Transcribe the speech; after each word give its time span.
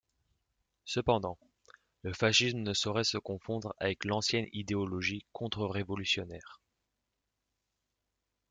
Cependant, 0.83 1.37
le 2.01 2.11
fascisme 2.11 2.57
ne 2.57 2.73
saurait 2.73 3.03
se 3.03 3.19
confondre 3.19 3.75
avec 3.77 4.03
l’ancienne 4.03 4.47
idéologie 4.51 5.23
contre-révolutionnaire. 5.31 6.59